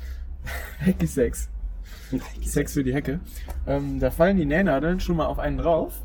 [0.79, 1.49] Hacky Sex,
[2.43, 3.19] Sex für die Hecke,
[3.65, 6.03] ähm, da fallen die Nähnadeln schon mal auf einen drauf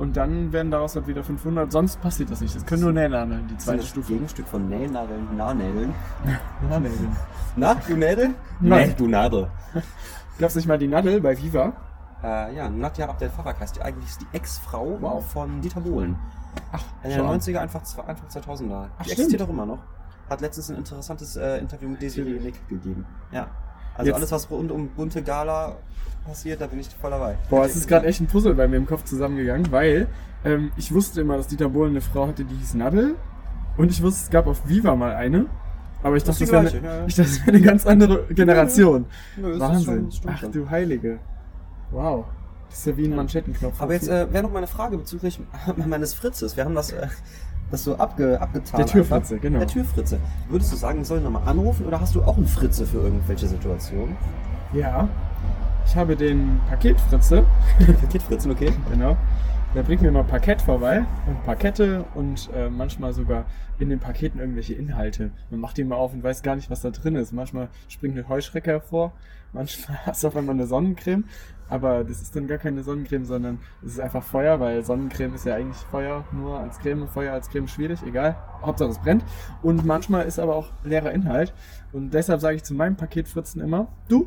[0.00, 1.70] und dann werden daraus halt wieder 500.
[1.70, 2.56] Sonst passiert das nicht.
[2.56, 4.12] Das können nur Nähnadeln, die Das ist zweite das Stufe.
[4.14, 5.94] Gegenstück von Nähnadeln, Nahnädeln.
[6.68, 7.16] Nadeln.
[7.56, 8.30] Na, du Nädel?
[8.60, 8.88] Nein.
[8.88, 9.48] Nee, du Nadel.
[10.38, 11.72] Gab's nicht mal die Nadel bei Viva?
[12.22, 13.82] Äh, ja, Nadja Abdel Farag heißt die.
[13.82, 15.24] Eigentlich ist die Ex-Frau Wow.
[15.30, 16.16] von Dieter Bohlen.
[16.72, 18.86] Ach, In den 90er, einfach, Anfang 2000er.
[18.98, 19.78] Ach, die existiert auch immer noch.
[20.28, 23.06] Hat letztens ein interessantes äh, Interview mit Desiree Nick gegeben.
[23.32, 23.46] Ja.
[24.00, 25.76] Also Jetzt- alles, was rund um bunte Gala
[26.26, 27.36] passiert, da bin ich voll dabei.
[27.48, 30.06] Boah, es ist gerade echt ein Puzzle bei mir im Kopf zusammengegangen, weil
[30.44, 33.14] ähm, ich wusste immer, dass Dieter Bohlen eine Frau hatte, die hieß Nadel.
[33.76, 35.46] Und ich wusste, es gab auf Viva mal eine.
[36.02, 37.06] Aber ich Das dachte, das wäre eine, ja, ja.
[37.06, 39.06] ich dachte, das wäre eine ganz andere Generation.
[39.36, 40.10] Nö, Wahnsinn.
[40.10, 41.18] schon- Ach du Heilige.
[41.90, 42.24] Wow.
[42.68, 43.80] Das ist ja wie ein Manschettenknopf.
[43.82, 45.40] Aber jetzt äh, wäre noch meine Frage bezüglich
[45.76, 46.56] meines Fritzes.
[46.56, 47.08] Wir haben das, äh,
[47.70, 48.78] das so abge, abgetan.
[48.78, 49.42] Der Türfritze, einfach.
[49.42, 49.58] genau.
[49.58, 50.18] Der Türfritze.
[50.48, 52.98] Würdest du sagen, ich soll ihn nochmal anrufen oder hast du auch einen Fritze für
[52.98, 54.16] irgendwelche Situationen?
[54.72, 55.08] Ja.
[55.86, 57.44] Ich habe den Paketfritze.
[58.00, 58.72] Paketfritzen, okay.
[58.90, 59.16] Genau.
[59.72, 63.44] Der bringt mir immer Parkett vorbei und Parkette und äh, manchmal sogar
[63.78, 65.30] in den Paketen irgendwelche Inhalte.
[65.48, 67.30] Man macht die mal auf und weiß gar nicht, was da drin ist.
[67.32, 69.12] Manchmal springt eine Heuschrecke hervor,
[69.52, 71.24] manchmal hast du auf einmal eine Sonnencreme,
[71.68, 75.46] aber das ist dann gar keine Sonnencreme, sondern es ist einfach Feuer, weil Sonnencreme ist
[75.46, 78.36] ja eigentlich Feuer nur als Creme, Feuer als Creme schwierig, egal.
[78.62, 79.24] Hauptsache es brennt.
[79.62, 81.54] Und manchmal ist aber auch leerer Inhalt.
[81.92, 84.26] Und deshalb sage ich zu meinem Paketfritzen immer, du,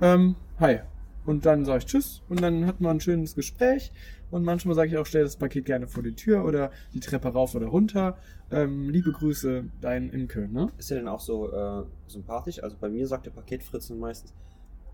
[0.00, 0.78] ähm, hi.
[1.26, 3.92] Und dann sage ich Tschüss und dann hat man ein schönes Gespräch.
[4.30, 7.28] Und manchmal sage ich auch, stell das Paket gerne vor die Tür oder die Treppe
[7.28, 8.18] rauf oder runter.
[8.50, 10.70] Ähm, liebe Grüße, dein Imke, ne?
[10.78, 12.62] Ist der denn auch so äh, sympathisch?
[12.62, 14.34] Also bei mir sagt der Paketfritzen meistens,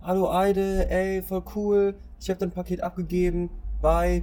[0.02, 3.48] Hallo Eide, ey, voll cool, ich habe dein Paket abgegeben,
[3.80, 4.22] bye,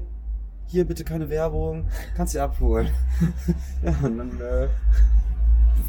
[0.68, 2.88] hier bitte keine Werbung, kannst du abholen.
[3.84, 4.68] ja, und dann äh,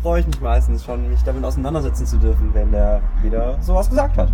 [0.03, 4.17] freue ich mich meistens schon, mich damit auseinandersetzen zu dürfen, wenn der wieder sowas gesagt
[4.17, 4.31] hat.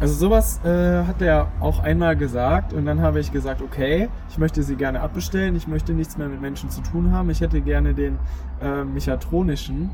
[0.00, 4.38] Also sowas äh, hat er auch einmal gesagt und dann habe ich gesagt, okay, ich
[4.38, 7.60] möchte sie gerne abbestellen, ich möchte nichts mehr mit Menschen zu tun haben, ich hätte
[7.60, 8.18] gerne den
[8.60, 9.90] äh, mechatronischen,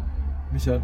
[0.53, 0.81] Mecha,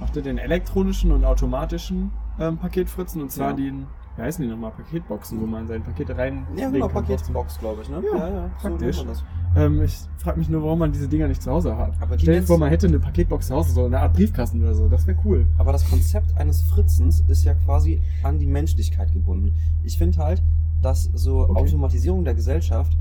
[0.00, 3.56] macht er den elektronischen und automatischen ähm, Paketfritzen und zwar Ja.
[3.56, 7.82] den, wie heißen die nochmal, Paketboxen, wo man seine Pakete rein Ja, genau, Paketbox, glaube
[7.82, 8.02] ich, ne?
[8.14, 8.96] Ja, praktisch.
[8.98, 9.24] nennt man das.
[9.56, 11.92] Ähm, ich frage mich nur, warum man diese Dinger nicht zu Hause hat.
[12.00, 14.74] Aber Stell dir vor, man hätte eine Paketbox zu Hause, so eine Art Briefkasten oder
[14.74, 15.46] so, das wäre cool.
[15.58, 19.52] Aber das Konzept eines Fritzens ist ja quasi an die Menschlichkeit gebunden.
[19.84, 20.42] Ich finde halt,
[20.82, 21.60] dass so Okay.
[21.60, 22.96] Automatisierung der Gesellschaft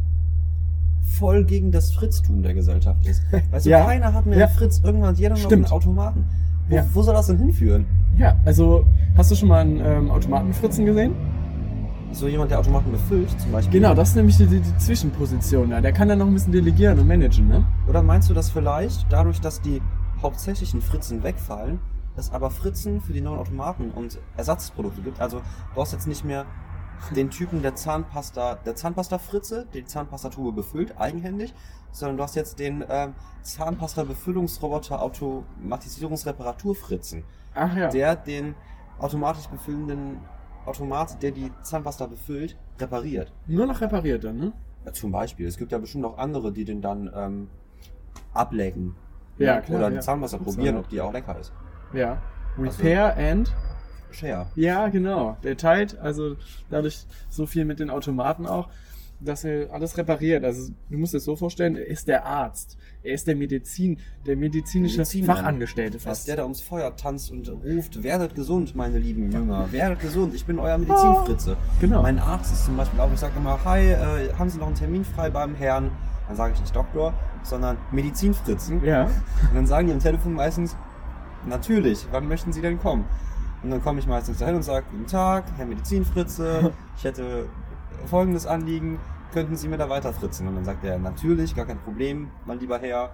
[1.20, 3.22] voll gegen das Fritztum der Gesellschaft ist.
[3.52, 3.84] Weißt du, Ja.
[3.86, 4.46] keiner hat mehr Ja.
[4.48, 5.66] einen Fritz, irgendwann jeder noch Stimmt.
[5.66, 6.26] einen Automaten.
[6.70, 6.86] Wo, Ja.
[6.94, 7.86] wo soll das denn hinführen?
[8.18, 11.14] Ja, also hast du schon mal einen ähm, Automatenfritzen gesehen?
[12.12, 13.80] So jemand, der Automaten befüllt, zum Beispiel.
[13.80, 15.72] Genau, das ist nämlich die, die, die Zwischenposition.
[15.72, 15.82] Ja.
[15.82, 17.66] Der kann dann noch ein bisschen delegieren und managen, ne?
[17.88, 19.82] Oder meinst du, dass vielleicht dadurch, dass die
[20.22, 21.80] hauptsächlichen Fritzen wegfallen,
[22.16, 25.22] es aber Fritzen für die neuen Automaten und Ersatzprodukte gibt?
[25.22, 25.42] Also
[25.76, 26.46] du hast jetzt nicht mehr
[27.16, 31.54] den Typen der Zahnpasta, der Zahnpasta-Fritze, die Zahnpastatube befüllt, eigenhändig,
[31.92, 37.90] sondern du hast jetzt den ähm, Zahnpasta-Befüllungsroboter Automatisierungsreparaturfritzen, Ach ja.
[37.90, 38.56] der den
[39.00, 40.18] automatisch befüllenden
[40.68, 43.32] Automat, der die Zahnpasta befüllt, repariert.
[43.48, 44.54] Nur noch repariert dann, ne?
[44.86, 45.48] Ja, zum Beispiel.
[45.48, 47.50] Es gibt ja bestimmt auch andere, die den dann ähm,
[48.34, 48.96] ablecken.
[49.38, 50.02] Ja, klar, Oder die ja.
[50.02, 51.54] Zahnwasser Gibt's probieren, ob die auch lecker ist.
[51.94, 52.22] Ja.
[52.58, 53.54] Repair and.
[54.10, 54.48] Share.
[54.56, 55.38] Ja, genau.
[55.44, 56.38] Der teilt also
[56.70, 58.70] dadurch so viel mit den Automaten auch,
[59.20, 60.44] dass er alles repariert.
[60.44, 62.78] Also du musst es so vorstellen, er ist der Arzt.
[63.04, 65.38] Er ist der Medizin, der medizinische Medizinmann.
[65.38, 66.28] Fachangestellte fast.
[66.28, 70.46] der da ums Feuer tanzt und ruft, werdet gesund, meine lieben Jünger, werdet gesund, ich
[70.46, 71.58] bin euer Medizinfritze.
[71.80, 72.02] Genau.
[72.02, 74.76] Mein Arzt ist zum Beispiel auch, ich sage immer, hi, äh, haben Sie noch einen
[74.76, 75.92] Termin frei beim Herrn?
[76.28, 78.84] Dann sage ich nicht Doktor, sondern Medizinfritzen.
[78.84, 79.06] Ja.
[79.06, 80.76] Und dann sagen die am Telefon meistens,
[81.48, 83.06] natürlich, wann möchten Sie denn kommen?
[83.64, 87.48] Und dann komme ich meistens dahin und sage, guten Tag, Herr Medizinfritze, ich hätte
[88.06, 89.00] folgendes Anliegen,
[89.34, 90.48] könnten Sie mir da weiter fritzen?
[90.48, 93.12] Und dann sagt er, natürlich, gar kein Problem, mein lieber Herr,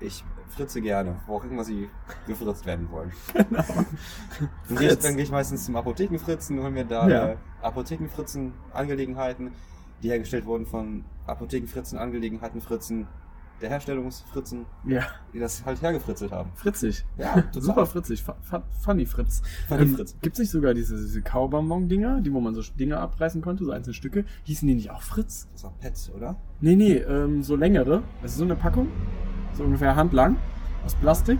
[0.00, 1.88] ich fritze gerne, wo auch immer Sie
[2.26, 3.12] gefritzt werden wollen.
[3.34, 7.26] Dann gehe ich, dann gehe ich meistens zum Apothekenfritzen und hol mir da Ja.
[7.30, 9.52] äh, Apothekenfritzen-Angelegenheiten,
[10.02, 13.06] die hergestellt wurden von Apothekenfritzen-Angelegenheiten-Fritzen,
[13.60, 15.02] der Herstellungsfritzen, Ja.
[15.32, 16.50] die das halt hergefritzelt haben.
[16.54, 17.04] Fritzig.
[17.16, 17.42] Ja.
[17.52, 18.22] Super fritzig.
[18.22, 19.42] Fu- fu- Funny Fritz.
[19.68, 20.14] Funny Ähm, Fritz.
[20.20, 23.70] Gibt es nicht sogar diese, diese Kaubonbon-Dinger, die wo man so Dinger abreißen konnte, so
[23.72, 24.24] einzelne Stücke?
[24.44, 25.48] Hießen die nicht auch Fritz?
[25.52, 26.36] Das war Pets, oder?
[26.60, 28.02] Nee, nee, ähm, so längere.
[28.22, 28.88] Also so eine Packung.
[29.54, 30.36] So ungefähr handlang.
[30.84, 31.38] Aus Plastik.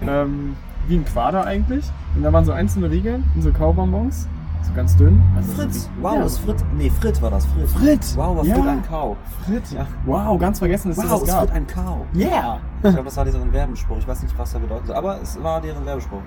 [0.00, 1.84] Ähm, wie ein Quader eigentlich.
[2.16, 4.26] Und da waren so einzelne Riegeln und so Kaubonbons.
[4.68, 5.22] So ganz dünn.
[5.36, 5.84] Also Fritz.
[5.84, 6.24] so- Wow, ja.
[6.24, 6.64] ist Fritz.
[6.76, 7.46] Nee, Frit war das.
[7.46, 7.68] Frit.
[7.68, 8.16] Frit.
[8.16, 8.54] Wow, war Ja.
[8.54, 9.16] Frit ein Kau.
[9.46, 9.72] Fritz.
[9.72, 9.86] Ja.
[10.06, 11.40] Wow, ganz vergessen, dass es Wow, das ist gab.
[11.46, 12.06] Frit ein Kau.
[12.14, 12.60] Yeah.
[12.76, 13.96] Ich glaube, das war deren Werbespruch.
[13.98, 14.90] Ich weiß nicht, was er bedeutet.
[14.90, 16.20] Aber es war deren Werbespruch.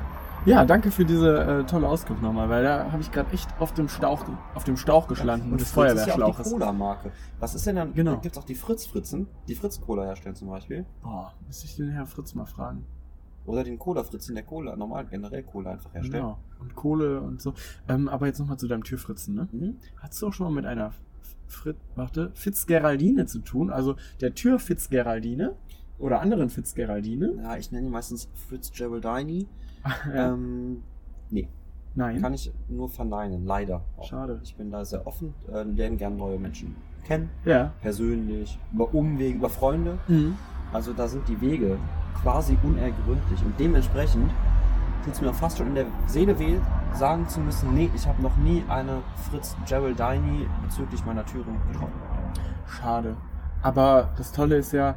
[0.44, 3.74] Ja, danke für diese äh, tolle Auskunft nochmal, weil da habe ich gerade echt auf
[3.76, 4.26] dem Stauch,
[4.56, 6.52] auf dem Stauch geschlagen des Fritz ist ja auch die Feuerwehrschlauches.
[6.52, 7.12] Cola-Marke.
[7.40, 7.94] Was ist denn dann?
[7.94, 8.18] Genau.
[8.18, 10.88] Gibt es auch die Fritz-Fritzen, die Fritz-Cola herstellen zum Beispiel.
[11.04, 12.86] Boah, müsste ich den Herr Fritz mal fragen.
[13.46, 16.14] Oder den Cola-Fritzen, der Cola, normal generell Cola einfach herstellt.
[16.22, 16.38] Genau.
[16.60, 17.54] Und Kohle und so.
[17.90, 19.48] Ähm, aber jetzt nochmal zu deinem Türfritzen, ne?
[19.52, 19.78] Mhm.
[19.98, 20.92] Hast du auch schon mal mit einer
[21.48, 23.72] Frit, warte, Fitzgeraldine zu tun?
[23.72, 25.56] Also der Tür Fitzgeraldine
[26.00, 27.34] oder anderen Fitzgeraldine?
[27.44, 29.48] Ja, ich nenne ihn meistens Fritz Geraldini.
[30.14, 30.34] ja.
[30.34, 30.84] Ähm,
[31.32, 31.48] nee,
[31.96, 32.22] Nein.
[32.22, 33.84] kann ich nur verneinen, leider.
[33.98, 34.06] auch.
[34.06, 34.40] Schade.
[34.44, 37.74] Ich bin da sehr offen, äh, lerne gern neue Menschen kennen, Ja.
[37.82, 39.98] persönlich, über Umwege, über Freunde.
[40.08, 40.36] Mhm.
[40.74, 41.78] Also da sind die Wege
[42.22, 44.32] quasi unergründlich und dementsprechend
[45.04, 46.58] tut es mir fast schon in der Seele weh,
[46.94, 52.00] sagen zu müssen, nee, ich habe noch nie eine Fritz Geraldini bezüglich meiner Türen getroffen.
[52.68, 53.16] Schade.
[53.64, 54.96] Aber das Tolle ist ja,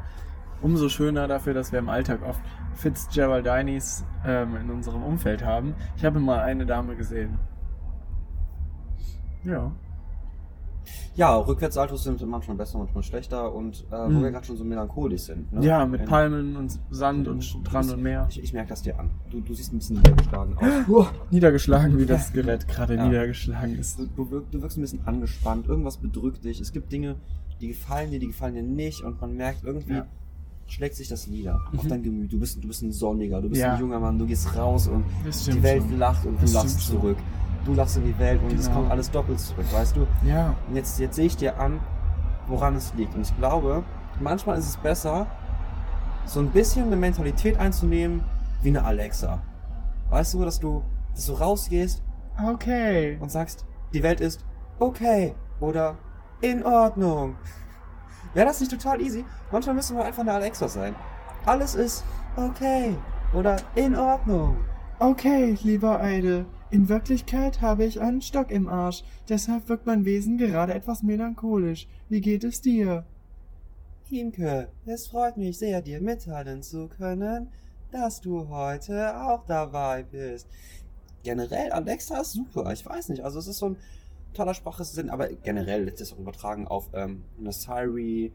[0.63, 2.41] umso schöner dafür, dass wir im Alltag oft
[2.75, 5.75] Fitzgeraldinis ähm, in unserem Umfeld haben.
[5.97, 7.39] Ich habe mal eine Dame gesehen.
[9.45, 9.73] Ja.
[11.17, 14.23] Ja, Rückwärtssaltos sind manchmal besser, manchmal schlechter und äh, wo Mhm.
[14.25, 15.53] wir gerade schon so melancholisch sind.
[15.53, 15.65] Ne?
[15.65, 18.27] Ja, mit Wenn- Palmen und Sand und Strand und Meer.
[18.31, 19.11] Ich, ich merke das dir an.
[19.31, 20.65] Du, du siehst ein bisschen niedergeschlagen aus.
[20.89, 23.07] Uah, niedergeschlagen, wie das Gerät gerade Ja.
[23.07, 23.99] niedergeschlagen ist.
[23.99, 26.61] Du, du, du wirkst ein bisschen angespannt, irgendwas bedrückt dich.
[26.61, 27.15] Es gibt Dinge,
[27.61, 30.07] die gefallen dir, die gefallen dir nicht und man merkt irgendwie, Ja.
[30.67, 31.89] schlägt sich das nieder auf Mhm.
[31.91, 32.33] dein Gemüt.
[32.33, 33.75] Du bist, du bist ein Sonniger, du bist Ja.
[33.75, 35.99] ein junger Mann, du gehst raus und die Welt schon.
[35.99, 37.17] lacht und du Das lachst stimmt schon.
[37.65, 38.81] Du lachst in die Welt und es Genau.
[38.81, 40.07] kommt alles doppelt zurück, weißt du?
[40.25, 40.55] Ja.
[40.69, 41.81] Und jetzt, jetzt sehe ich dir an,
[42.47, 43.15] woran es liegt.
[43.15, 43.83] Und ich glaube,
[44.21, 45.27] manchmal ist es besser,
[46.27, 48.23] so ein bisschen eine Mentalität einzunehmen
[48.63, 49.41] wie eine Alexa.
[50.11, 50.83] Weißt du, dass du,
[51.15, 52.03] dass du rausgehst
[52.47, 53.17] Okay.
[53.21, 54.45] und sagst, die Welt ist
[54.79, 55.97] okay oder
[56.41, 57.37] in Ordnung.
[58.35, 59.25] Wäre das nicht total easy?
[59.53, 60.95] Manchmal müssen wir einfach eine Alexa sein.
[61.47, 62.05] Alles ist
[62.37, 62.97] okay
[63.33, 64.57] oder in Ordnung.
[64.99, 66.45] Okay, lieber Eide.
[66.75, 69.05] In Wirklichkeit habe ich einen Stock im Arsch.
[69.29, 71.87] Deshalb wirkt mein Wesen gerade etwas melancholisch.
[72.09, 73.05] Wie geht es dir?
[74.11, 77.47] Imke, es freut mich sehr, dir mitteilen zu können,
[77.93, 80.49] dass du heute auch dabei bist.
[81.23, 82.73] Generell, Alexa ist super.
[82.73, 83.77] Ich weiß nicht, also es ist so ein
[84.33, 88.33] toller Sprachsinn, aber generell ist es auch übertragen auf ähm, eine Siri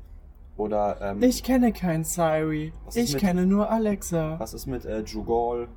[0.55, 2.71] oder ähm, Ich kenne kein Siri.
[2.93, 4.39] Ich mit- kenne nur Alexa.
[4.39, 5.67] was ist mit äh, Jugol?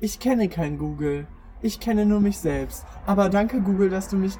[0.00, 1.28] Ich kenne kein Google.
[1.60, 2.84] Ich kenne nur mich selbst.
[3.06, 4.34] Aber danke, Google, dass du mich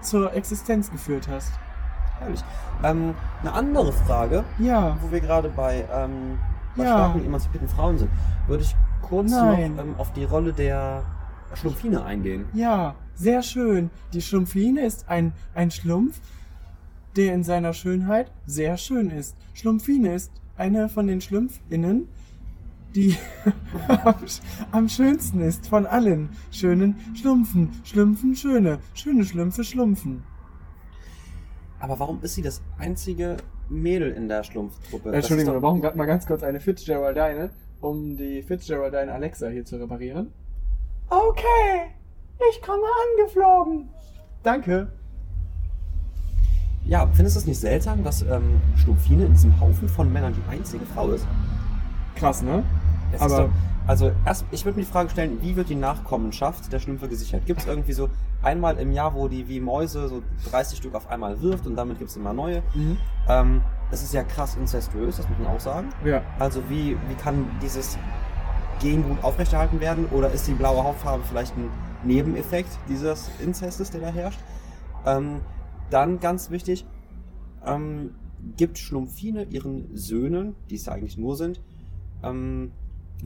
[0.00, 1.52] zur Existenz geführt hast.
[2.20, 2.40] Herrlich.
[2.82, 4.96] Ähm, eine andere Frage, Ja.
[5.02, 6.38] wo wir gerade bei, ähm,
[6.76, 6.90] bei Ja.
[6.92, 8.10] starken emanzipierten Frauen sind,
[8.46, 9.76] würde ich kurz Nein.
[9.76, 11.02] noch ähm, auf die Rolle der
[11.54, 12.46] Schlumpfine eingehen.
[12.54, 13.90] Ja, sehr schön.
[14.12, 16.20] Die Schlumpfine ist ein, ein Schlumpf,
[17.16, 19.36] der in seiner Schönheit sehr schön ist.
[19.54, 22.08] Schlumpfine ist eine von den Schlumpfinnen,
[22.94, 23.16] die
[24.70, 27.70] am, schönsten ist von allen schönen Schlumpfen.
[27.84, 30.22] Schlumpfen schöne, schöne Schlümpfe schlumpfen.
[31.80, 33.36] Aber warum ist sie das einzige
[33.68, 35.12] Mädel in der Schlumpftruppe?
[35.12, 39.48] Entschuldigung, ist wir doch- brauchen gerade mal ganz kurz eine Fitzgeraldine, um die Fitzgeraldine Alexa
[39.48, 40.32] hier zu reparieren.
[41.10, 41.90] Okay,
[42.50, 42.82] ich komme
[43.18, 43.88] angeflogen.
[44.42, 44.92] Danke.
[46.86, 50.50] Ja, findest du es nicht seltsam, dass ähm, Schlumpfine in diesem Haufen von Männern die
[50.50, 51.26] einzige Frau ist?
[52.14, 52.62] Krass, ne?
[53.14, 53.50] Es Aber- doch,
[53.86, 57.44] also erst, ich würde mir die Frage stellen, wie wird die Nachkommenschaft der Schlümpfe gesichert?
[57.46, 58.08] Gibt es irgendwie so
[58.42, 61.98] einmal im Jahr, wo die wie Mäuse so 30 Stück auf einmal wirft und damit
[61.98, 62.62] gibt es immer neue?
[62.74, 62.96] Mhm.
[63.28, 65.90] Ähm, das ist ja krass incestuös, das muss man auch sagen.
[66.04, 66.22] Ja.
[66.38, 67.98] Also wie, wie kann dieses
[68.80, 70.06] Gengut aufrechterhalten werden?
[70.06, 71.68] Oder ist die blaue Hautfarbe vielleicht ein
[72.04, 74.40] Nebeneffekt dieses Inzestes, der da herrscht?
[75.06, 75.40] Ähm,
[75.90, 76.86] dann ganz wichtig,
[77.66, 78.14] ähm,
[78.56, 81.60] gibt Schlumpfine ihren Söhnen, die es ja eigentlich nur sind,
[82.22, 82.72] ähm,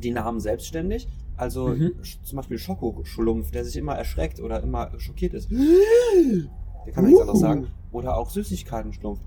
[0.01, 1.09] die Namen selbstständig?
[1.37, 1.93] Also Mhm.
[2.25, 5.51] zum Beispiel Schokoschlumpf, der sich immer erschreckt oder immer schockiert ist.
[5.51, 7.67] Der kann nichts anderes sagen.
[7.93, 9.21] Oder auch Süßigkeitenschlumpf.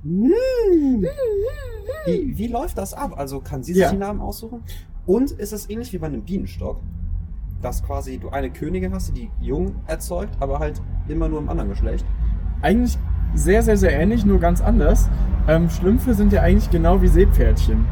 [2.05, 3.13] Wie, wie läuft das ab?
[3.17, 3.91] Also kann sie sich Ja.
[3.91, 4.61] die Namen aussuchen?
[5.05, 6.81] Und ist es ähnlich wie bei einem Bienenstock,
[7.61, 11.69] dass quasi du eine Königin hast, die Jungen erzeugt, aber halt immer nur im anderen
[11.69, 12.05] Geschlecht?
[12.61, 12.97] Eigentlich
[13.33, 15.09] sehr, sehr, sehr ähnlich, nur ganz anders.
[15.47, 17.85] Ähm, Schlümpfe sind ja eigentlich genau wie Seepferdchen.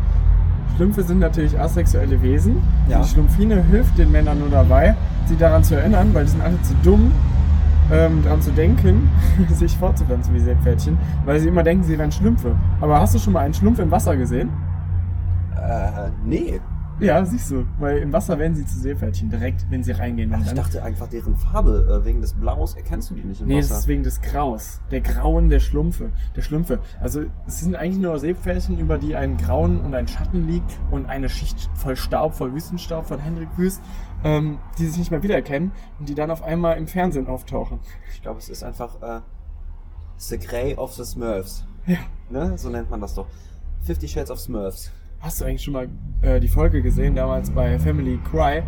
[0.76, 2.58] Schlümpfe sind natürlich asexuelle Wesen.
[2.88, 3.02] Ja.
[3.02, 6.62] Die Schlumpfine hilft den Männern nur dabei, sie daran zu erinnern, weil die sind alle
[6.62, 7.12] zu dumm,
[7.92, 9.10] ähm, daran zu denken,
[9.50, 12.56] sich fortzupflanzen wie Seepferdchen, weil sie immer denken, sie wären Schlümpfe.
[12.82, 14.50] Aber hast du schon mal einen Schlumpf im Wasser gesehen?
[15.56, 16.60] Äh, nee.
[17.00, 17.66] Ja, siehst du.
[17.80, 20.34] Weil im Wasser werden sie zu Seepferdchen, direkt, wenn sie reingehen.
[20.34, 23.48] Und Ich dachte einfach, deren Farbe, äh, wegen des Blaus, erkennst du die nicht im
[23.48, 23.80] Nee, das Wasser.
[23.80, 24.82] ist wegen des Graus.
[24.92, 26.12] Der Grauen der Schlumpfe.
[26.36, 26.80] Der Schlümpfe.
[27.00, 31.06] Also es sind eigentlich nur Seepferdchen, über die ein Grauen und ein Schatten liegt und
[31.06, 33.82] eine Schicht voll Staub, voll Wüstenstaub von Hendrik Wüst,
[34.24, 37.80] ähm, die sich nicht mehr wiedererkennen und die dann auf einmal im Fernsehen auftauchen.
[38.14, 39.22] Ich glaube, es ist einfach äh,
[40.18, 41.66] The Grey of the Smurfs.
[41.86, 41.98] Ja.
[42.30, 42.58] Ne?
[42.58, 43.28] So nennt man das doch.
[43.82, 44.92] Fifty Shades of Smurfs.
[45.20, 45.90] Hast du eigentlich schon mal
[46.22, 48.64] äh, die Folge gesehen, damals bei Family Cry,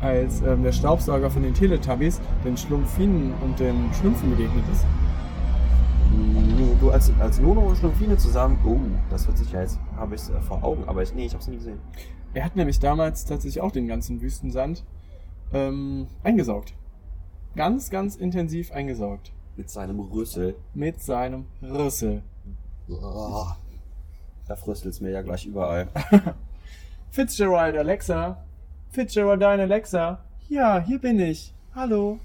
[0.00, 4.86] als ähm, der Staubsauger von den Teletubbies den Schlumpfinen und den Schlümpfen begegnet ist?
[6.10, 8.78] Nee, du als, als Nono und Schlumpfine zusammen, oh,
[9.10, 11.42] das wird sich ja jetzt, habe ich äh, vor Augen, aber ich, nee, ich habe
[11.42, 11.78] es nie gesehen.
[12.32, 14.84] Er hat nämlich damals tatsächlich auch den ganzen Wüstensand
[15.52, 16.74] ähm, eingesaugt.
[17.56, 19.32] Ganz, ganz intensiv eingesaugt.
[19.56, 20.54] Mit seinem Rüssel.
[20.72, 22.22] Mit seinem Rüssel.
[22.88, 23.46] Oh,
[24.50, 25.86] da fröstelt's mir ja gleich überall.
[27.12, 28.42] Fitzgerald, Alexa.
[28.90, 30.24] Fitzgeraldine, Alexa.
[30.48, 31.54] Ja, hier bin ich.
[31.72, 32.18] Hallo.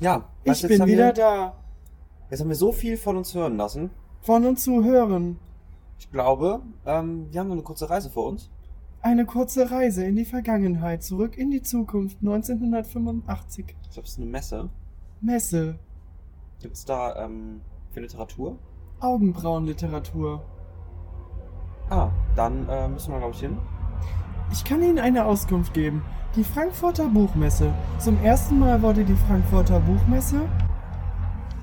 [0.00, 1.54] Ja, Ich bin wieder wir, da.
[2.28, 3.90] Jetzt haben wir so viel von uns hören lassen.
[4.22, 5.38] Von und zu hören.
[6.00, 8.50] Ich glaube, ähm, wir haben noch eine kurze Reise vor uns.
[9.00, 13.76] Eine kurze Reise in die Vergangenheit, zurück in die Zukunft 1985.
[13.82, 14.70] Ich glaube, es ist eine Messe.
[15.20, 15.78] Messe.
[16.60, 17.60] Gibt's da ähm,
[17.92, 18.58] für Literatur?
[18.98, 20.42] Augenbrauenliteratur.
[21.90, 23.58] Ah, dann äh, müssen wir, glaube ich, hin.
[24.52, 26.02] Ich kann Ihnen eine Auskunft geben.
[26.36, 27.72] Die Frankfurter Buchmesse.
[27.98, 30.42] Zum ersten Mal wurde die Frankfurter Buchmesse